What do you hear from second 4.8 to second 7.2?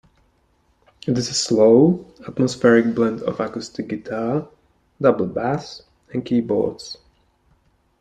double bass and keyboards.